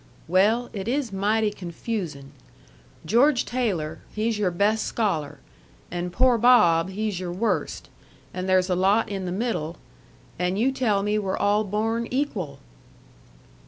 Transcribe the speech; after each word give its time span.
"Well, 0.27 0.71
it 0.73 0.87
is 0.87 1.13
mighty 1.13 1.51
confusin'. 1.51 2.31
George 3.05 3.45
Taylor, 3.45 3.99
he's 4.15 4.39
your 4.39 4.49
best 4.49 4.83
scholar, 4.87 5.37
and 5.91 6.11
poor 6.11 6.39
Bob, 6.39 6.89
he's 6.89 7.19
your 7.19 7.31
worst, 7.31 7.87
and 8.33 8.49
there's 8.49 8.67
a 8.71 8.75
lot 8.75 9.09
in 9.09 9.25
the 9.25 9.31
middle 9.31 9.77
and 10.39 10.57
you 10.57 10.71
tell 10.71 11.03
me 11.03 11.19
we're 11.19 11.37
all 11.37 11.63
born 11.63 12.07
equal!" 12.09 12.57